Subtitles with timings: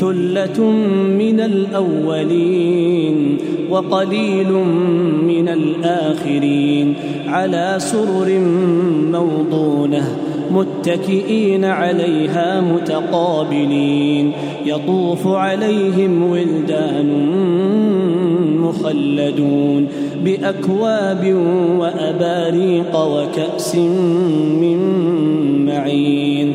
[0.00, 0.70] ثلة
[1.18, 3.36] من الأولين
[3.70, 4.52] وقليل
[5.22, 6.94] من الآخرين
[7.26, 8.38] على سرر
[9.12, 10.16] موضونة
[10.50, 14.32] متكئين عليها متقابلين
[14.66, 17.08] يطوف عليهم ولدان
[18.60, 19.88] مخلدون
[20.24, 21.34] بأكواب
[21.78, 23.76] وأباريق وكأس
[24.60, 24.78] من
[25.66, 26.54] معين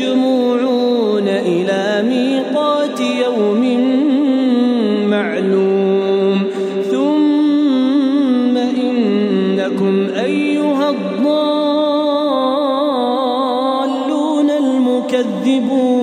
[0.00, 3.62] لمجموعون إلى ميقات يوم
[5.10, 6.42] معلوم.
[6.90, 11.30] ثم إنكم أيها الضالون
[14.50, 15.95] المكذبون.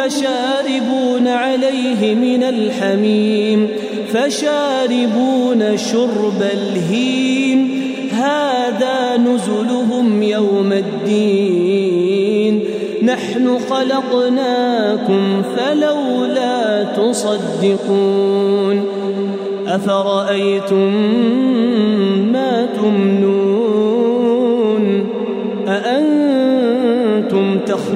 [0.00, 3.68] فشاربون عليه من الحميم
[4.12, 7.70] فشاربون شرب الهيم.
[8.12, 12.60] هذا نزلهم يوم الدين.
[13.02, 18.84] نحن خلقناكم فلولا تصدقون.
[19.66, 20.92] أفرأيتم
[22.32, 23.49] ما تمنون؟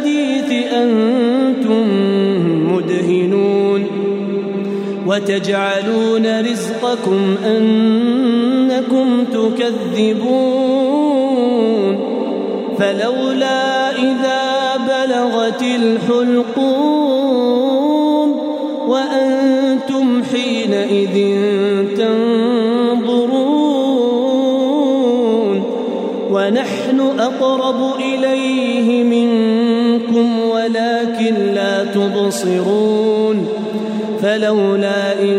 [0.00, 1.86] الحديث أنتم
[2.72, 3.86] مدهنون
[5.06, 10.40] وتجعلون رزقكم أنكم تكذبون
[12.78, 16.70] فلولا إذا بلغت الحلقوم
[18.88, 21.36] وأنتم حينئذ
[21.96, 23.60] تنظرون
[26.30, 29.59] ونحن أقرب إليه منكم
[32.30, 33.48] تبصرون
[34.22, 35.36] فلولا إن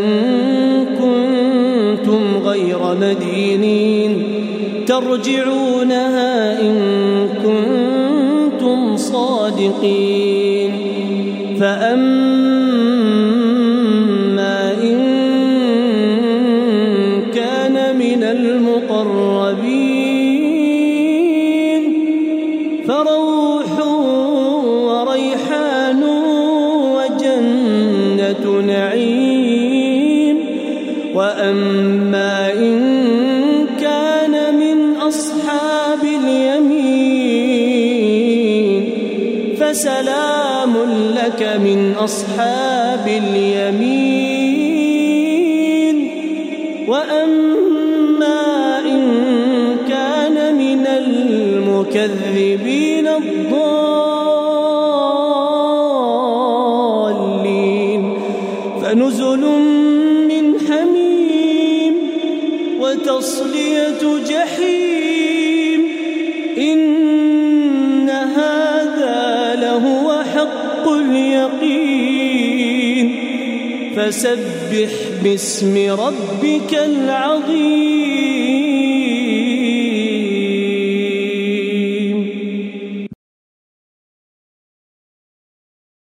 [0.99, 4.23] كنتم غير مدينين
[4.87, 6.75] ترجعونها إن
[7.43, 10.71] كنتم صادقين
[11.59, 12.11] فأما
[14.83, 15.01] إن
[17.33, 18.23] كان من
[39.71, 40.73] فسلام
[41.15, 44.51] لك من أصحاب اليمين.
[46.87, 49.01] وأما إن
[49.89, 52.27] كان من المكذبين
[53.07, 54.60] الضالين
[70.81, 72.41] حق اليقين.
[73.95, 74.91] فسبح
[75.23, 78.70] باسم ربك العظيم.